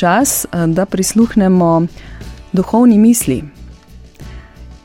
[0.00, 1.86] čas, da prisluhnemo
[2.52, 3.42] duhovni misli.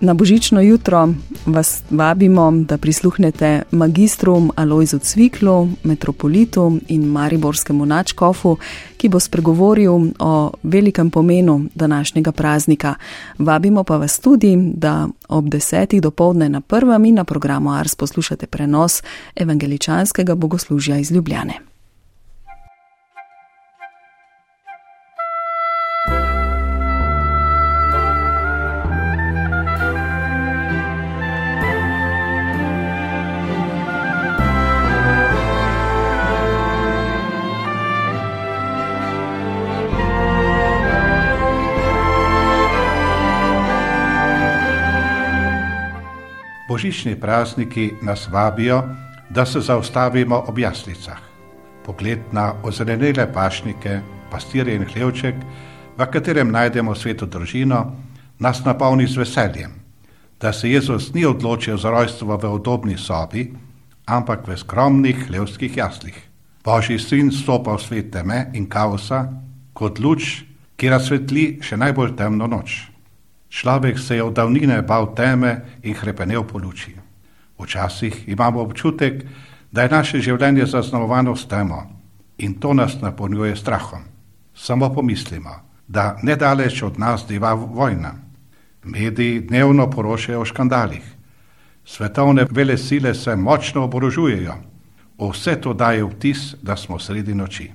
[0.00, 1.08] Na božično jutro
[1.46, 8.56] vas vabimo, da prisluhnete magistru Alojzu Cviklu, metropolitu in mariborskemu načkofu,
[8.96, 12.94] ki bo spregovoril o velikem pomenu današnjega praznika.
[13.38, 17.94] Vabimo pa vas tudi, da ob desetih do povdne na prvem in na programu Ars
[17.94, 19.02] poslušate prenos
[19.36, 21.73] evangeličanskega bogoslužja iz Ljubljane.
[46.74, 48.82] Božični prazniki nas vabijo,
[49.30, 51.18] da se zaustavimo ob jaslicah.
[51.86, 54.00] Pogled na ozelenele pašnike,
[54.30, 55.34] pastirje in hlevček,
[55.98, 57.78] v katerem najdemo sveto družino,
[58.38, 59.70] nas napolni z veseljem,
[60.40, 63.52] da se Jezus ni odločil za rojstvo v udobni sobi,
[64.06, 66.18] ampak v skromnih hlevskih jaslih.
[66.64, 69.28] Božji sin stopa v svet teme in kaosa
[69.72, 70.42] kot luč,
[70.76, 72.93] ki razsvetli še najbolj temno noč.
[73.54, 76.90] Človek se je od davnine bal teme in hrepenel po luči.
[77.58, 79.22] Včasih imamo občutek,
[79.70, 81.82] da je naše življenje zaznamovano s temo
[82.38, 84.02] in to nas napolnjuje strahom.
[84.54, 85.54] Samo pomislimo,
[85.86, 88.14] da nedaleč od nas diva vojna.
[88.84, 91.04] Mediji dnevno poročajo o škandalih.
[91.84, 94.54] Svetovne vele sile se močno oborožujejo.
[95.18, 97.70] Vse to daje vtis, da smo sredi noči.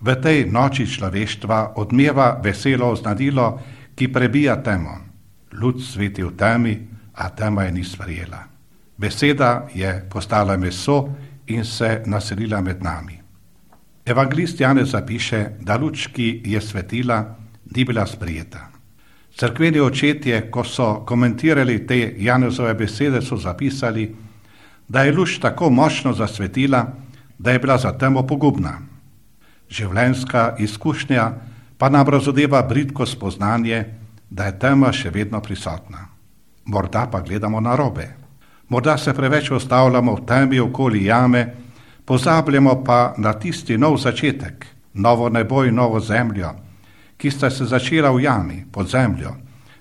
[0.00, 3.58] V tej noči človeštva odmeva veselo oznadilo,
[3.94, 5.07] ki prebija temo.
[5.52, 8.44] Lud sveti v temi, a tema je ni sprejela.
[8.96, 11.08] Beseda je postala meso
[11.46, 13.18] in se naselila med nami.
[14.04, 17.36] Evangelist Janez zapiše, da luč, ki je svetila,
[17.76, 18.68] ni bila sprijeta.
[19.36, 24.14] Cerkveni očetje, ko so komentirali te Janezove besede, so zapisali,
[24.88, 26.86] da je luč tako močno zasvetila,
[27.38, 28.78] da je bila za temo pogubna.
[29.70, 31.32] Življenjska izkušnja
[31.78, 33.84] pa nam razodeva britko spoznanje,
[34.30, 36.08] da je tema še vedno prisotna.
[36.64, 38.08] Morda pa gledamo na robe.
[38.68, 41.46] Morda se preveč ostavljamo v temi okoli jame,
[42.04, 46.52] pozabljamo pa na tisti nov začetek, novo nebo in novo zemljo,
[47.16, 49.34] ki sta se začela v jami, pod zemljo,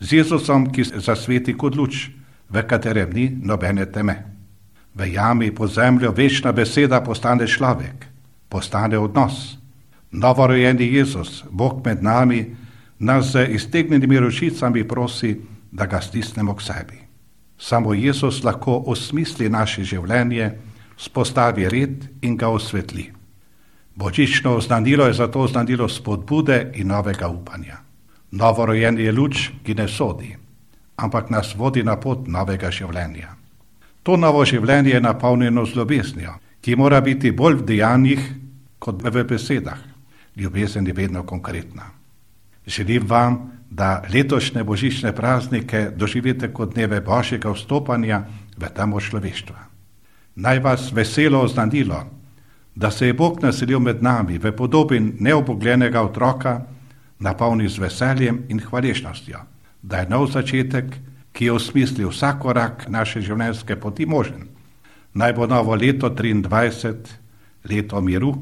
[0.00, 2.10] z Jezusom, ki se zasveti kot luč,
[2.50, 4.16] v katerem ni nobene teme.
[4.94, 8.06] V jami pod zemljo večna beseda postane človek,
[8.48, 9.56] postane odnos.
[10.10, 12.56] Novorojeni Jezus, Bog med nami,
[13.02, 15.36] nas z iztegnjenimi ročicami prosi,
[15.72, 16.98] da ga stisnemo k sebi.
[17.58, 20.50] Samo Jezus lahko osmisli naše življenje,
[20.98, 23.10] spostavi red in ga osvetli.
[23.94, 27.78] Božično oznanilo je zato oznanilo spodbude in novega upanja.
[28.30, 30.36] Novorojen je luč, ki ne sodi,
[30.96, 33.36] ampak nas vodi na pot novega življenja.
[34.02, 38.28] To novo življenje je napolnjeno z ljubeznijo, ki mora biti bolj v dejanjih
[38.78, 39.78] kot v besedah.
[40.36, 42.01] Ljubezen je vedno konkretna.
[42.66, 48.24] Želim vam, da letošnje božične praznike doživite kot dneve Božjega vstopanja
[48.56, 49.58] v temo človeštva.
[50.36, 52.04] Naj vas veselo oznanilo,
[52.74, 56.60] da se je Bog naselil med nami v podobi neobogljenega otroka,
[57.18, 59.38] napolnjen z veseljem in hvaležnostjo,
[59.82, 60.86] da je nov začetek,
[61.32, 64.48] ki je osmislil vsak korak naše življenjske poti možen.
[65.14, 66.94] Naj bo novo leto 23,
[67.64, 68.34] leto miru,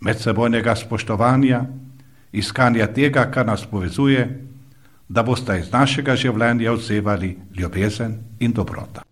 [0.00, 1.64] medsebojnega spoštovanja,
[2.34, 4.26] iskanja tega, kar nas povezuje,
[5.08, 9.04] da boste iz našega življenja vzevali ljubezen in dobrota.